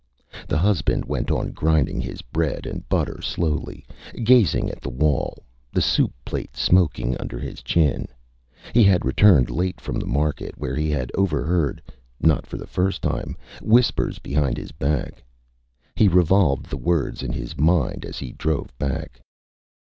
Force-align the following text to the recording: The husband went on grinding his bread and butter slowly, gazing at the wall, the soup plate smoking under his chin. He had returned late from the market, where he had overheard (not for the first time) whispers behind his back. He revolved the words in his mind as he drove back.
The 0.47 0.57
husband 0.57 1.05
went 1.05 1.29
on 1.29 1.51
grinding 1.51 2.01
his 2.01 2.23
bread 2.23 2.65
and 2.65 2.89
butter 2.89 3.21
slowly, 3.21 3.85
gazing 4.23 4.67
at 4.71 4.81
the 4.81 4.89
wall, 4.89 5.43
the 5.71 5.79
soup 5.79 6.11
plate 6.25 6.57
smoking 6.57 7.15
under 7.19 7.37
his 7.37 7.61
chin. 7.61 8.07
He 8.73 8.83
had 8.83 9.05
returned 9.05 9.51
late 9.51 9.79
from 9.79 9.99
the 9.99 10.07
market, 10.07 10.57
where 10.57 10.75
he 10.75 10.89
had 10.89 11.11
overheard 11.13 11.83
(not 12.19 12.47
for 12.47 12.57
the 12.57 12.65
first 12.65 13.03
time) 13.03 13.37
whispers 13.61 14.17
behind 14.17 14.57
his 14.57 14.71
back. 14.71 15.23
He 15.95 16.07
revolved 16.07 16.71
the 16.71 16.77
words 16.77 17.21
in 17.21 17.31
his 17.31 17.55
mind 17.55 18.03
as 18.03 18.17
he 18.17 18.31
drove 18.31 18.75
back. 18.79 19.21